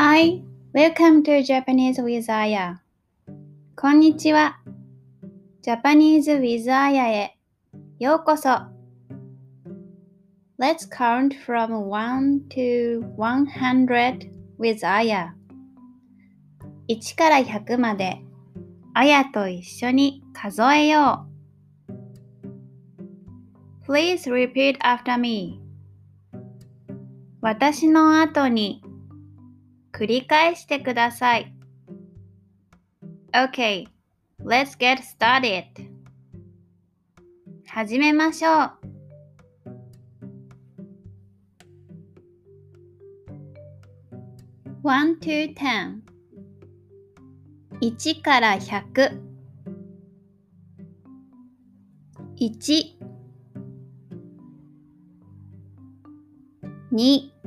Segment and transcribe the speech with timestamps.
[0.00, 0.40] Hi,
[0.72, 2.76] welcome to Japanese with Aya.
[3.74, 4.60] こんにちは。
[5.66, 7.36] Japanese with Aya へ
[7.98, 8.48] ようこそ。
[10.56, 14.30] Let's count from 1 to 100
[14.60, 15.30] with Aya.
[16.88, 18.22] 1から100まで、
[18.94, 21.26] あやと一緒に数えよ
[23.88, 23.92] う。
[23.92, 25.60] Please repeat after me.
[27.40, 28.84] 私の後に
[29.98, 31.52] 繰り返してください。
[33.32, 33.88] Okay,
[34.44, 35.64] let's get started.
[37.66, 38.72] 始めましょう。
[44.84, 45.98] 1 to 10
[47.80, 49.20] 1から100
[52.36, 52.98] 1
[56.92, 57.37] 2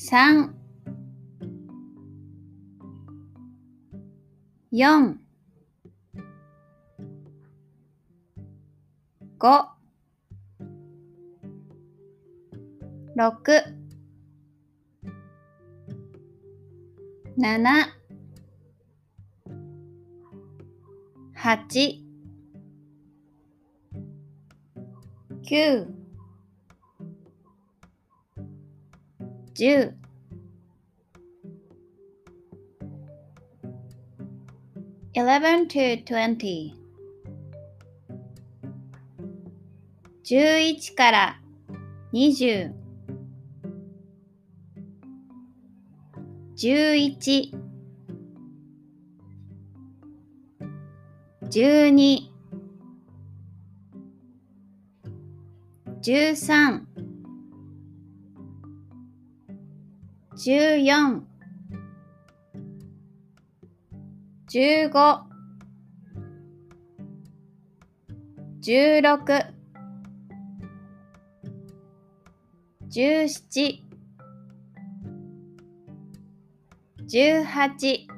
[0.00, 0.54] 3
[4.72, 5.18] 4
[9.38, 9.76] 5
[13.14, 13.74] 6
[17.36, 17.92] 7
[21.34, 22.04] 8
[25.42, 25.99] 9
[29.60, 29.92] 10
[35.12, 36.72] 11 to 20
[40.24, 41.40] 11から
[42.14, 42.72] 20
[46.56, 47.52] 11
[51.50, 52.30] 12
[56.00, 56.86] 13
[60.42, 61.26] 14
[64.48, 65.26] 15
[68.62, 69.52] 16
[72.88, 73.84] 17
[76.96, 78.08] 18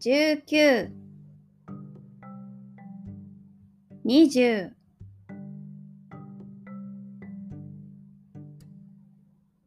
[0.00, 0.90] 19
[4.04, 4.73] 20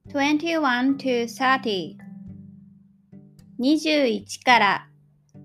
[0.09, 1.97] 21 to 30
[3.59, 4.87] 21から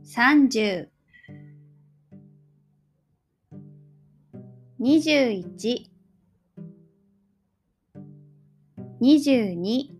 [0.04, 0.88] 30
[4.78, 5.90] 21
[9.00, 9.90] 22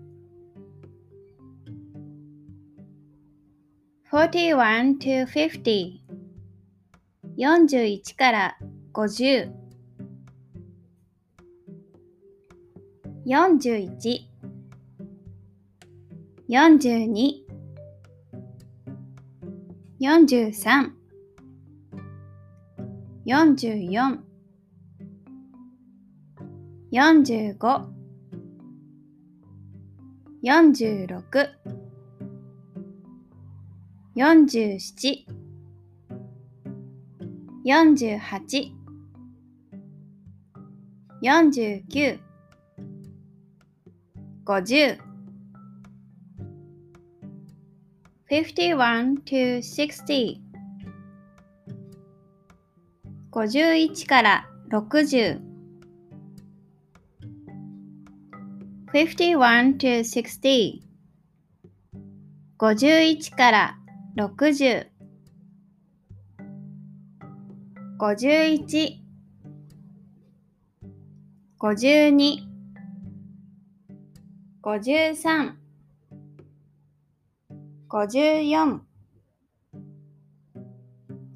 [4.10, 6.02] forty-one to fifty、
[7.38, 8.58] 四十一から
[8.94, 9.52] 五十、
[13.24, 14.28] 四十一、
[16.48, 17.46] 四十二、
[20.00, 20.96] 四十三、
[23.24, 24.27] 四十四。
[26.92, 27.90] 45
[34.16, 35.26] 46
[37.66, 38.74] 47
[41.22, 42.20] 48 49
[44.46, 45.00] 50
[48.30, 50.42] 51 to 60
[53.32, 55.47] 51から60
[58.94, 60.84] 51 to 60
[62.58, 63.78] 51から
[64.16, 64.88] 60
[67.98, 68.88] 51
[74.62, 75.58] 52
[77.90, 78.82] 53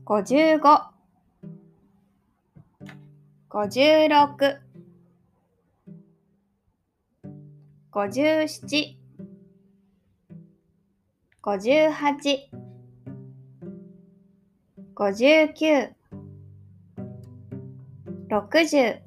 [0.06, 0.94] 54
[3.50, 4.71] 55 56
[7.94, 8.98] 五十七、
[11.42, 12.14] 五十八、
[14.96, 15.94] 五十九、
[18.30, 19.02] 六十。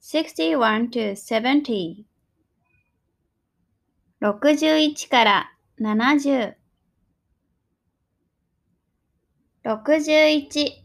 [0.00, 2.04] sixty one to seventy
[4.20, 6.56] 六十一から七十。
[9.64, 10.81] 六十一。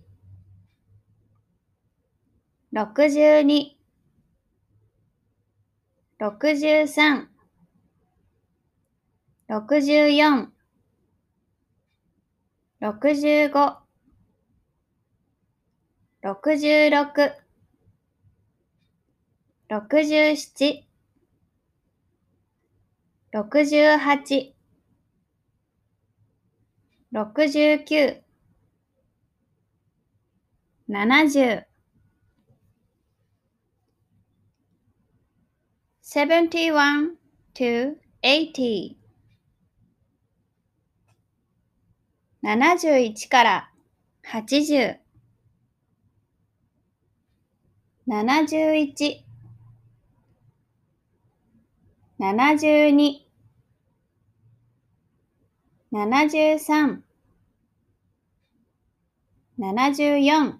[2.78, 3.78] 70
[6.20, 7.28] 61
[9.48, 10.52] 62
[12.80, 13.84] 63 64
[16.22, 17.34] 65
[19.70, 20.88] 66
[23.32, 24.54] 67
[27.12, 28.24] 68
[30.88, 31.68] 69 70
[36.10, 37.18] Seventy one
[37.56, 38.96] to eighty.
[42.42, 43.74] 七十一から
[44.24, 45.02] 八十。
[48.06, 48.94] 七十一。
[52.18, 53.26] 七十二。
[55.92, 57.04] 七十三。
[59.58, 59.62] 七
[59.94, 60.60] 十四。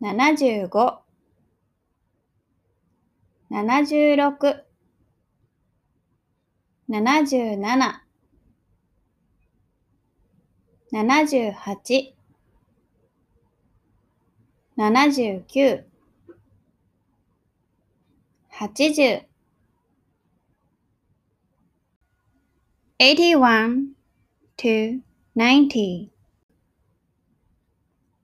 [0.00, 1.07] 七十五。
[3.50, 4.64] 76
[6.88, 8.00] 77
[10.90, 12.14] 78
[14.76, 15.84] 79
[18.50, 19.28] 80
[22.98, 23.94] 81
[24.56, 25.00] to
[25.36, 26.10] 90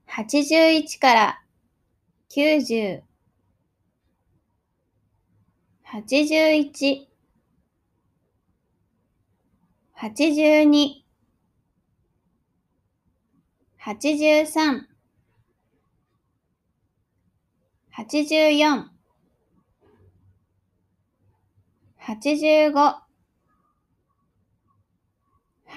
[0.07, 1.43] 81から
[2.29, 3.03] 90
[5.95, 7.05] 81
[9.97, 11.05] 82
[22.09, 23.01] 83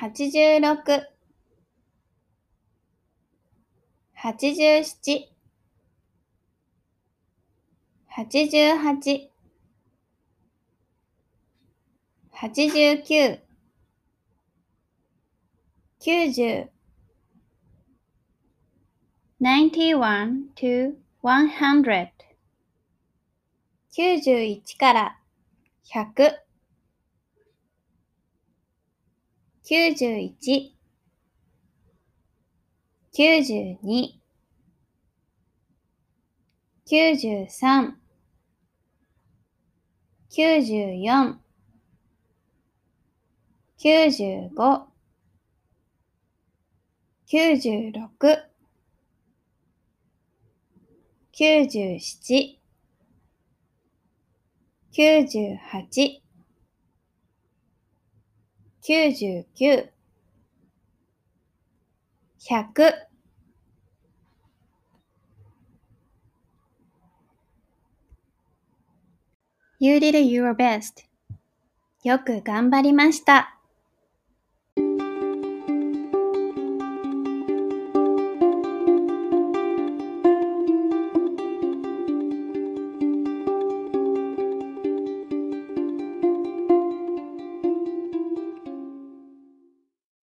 [0.02, 1.08] 84
[8.18, 9.37] 85
[12.40, 13.42] 86 87 88
[16.00, 16.70] 89
[19.40, 22.12] 90 91 to 100
[23.92, 25.18] 91から
[25.84, 26.44] 100
[29.64, 30.76] 91
[33.14, 34.22] 92
[36.80, 38.00] 93
[40.80, 41.47] 94
[43.80, 44.88] 九十五、
[47.28, 48.10] 九十六、
[51.32, 52.60] 九十七、
[54.90, 56.24] 九十八、
[58.82, 59.94] 九十九、
[62.40, 63.08] 百、
[69.80, 71.06] You did your best.
[72.04, 73.57] よく頑張りました。